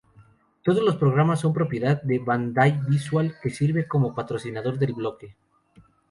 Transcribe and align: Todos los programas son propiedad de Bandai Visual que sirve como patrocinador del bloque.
Todos 0.63 0.81
los 0.81 0.95
programas 0.95 1.41
son 1.41 1.53
propiedad 1.53 2.01
de 2.01 2.17
Bandai 2.17 2.81
Visual 2.89 3.35
que 3.39 3.51
sirve 3.51 3.87
como 3.87 4.15
patrocinador 4.15 4.79
del 4.79 4.93
bloque. 4.93 5.35